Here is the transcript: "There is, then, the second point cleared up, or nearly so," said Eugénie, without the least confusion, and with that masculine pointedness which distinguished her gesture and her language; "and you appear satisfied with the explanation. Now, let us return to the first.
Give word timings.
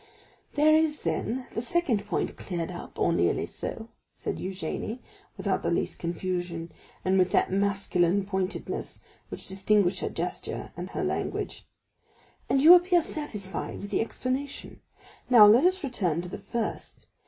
"There 0.55 0.75
is, 0.75 1.03
then, 1.03 1.45
the 1.53 1.61
second 1.61 2.07
point 2.07 2.35
cleared 2.35 2.71
up, 2.71 2.97
or 2.97 3.13
nearly 3.13 3.45
so," 3.45 3.89
said 4.15 4.37
Eugénie, 4.37 4.97
without 5.37 5.61
the 5.61 5.69
least 5.69 5.99
confusion, 5.99 6.71
and 7.05 7.19
with 7.19 7.31
that 7.33 7.51
masculine 7.51 8.25
pointedness 8.25 9.01
which 9.29 9.47
distinguished 9.47 9.99
her 9.99 10.09
gesture 10.09 10.71
and 10.75 10.89
her 10.89 11.03
language; 11.03 11.67
"and 12.49 12.61
you 12.63 12.73
appear 12.73 13.03
satisfied 13.03 13.79
with 13.81 13.91
the 13.91 14.01
explanation. 14.01 14.81
Now, 15.29 15.45
let 15.45 15.65
us 15.65 15.83
return 15.83 16.23
to 16.23 16.29
the 16.29 16.39
first. 16.39 17.05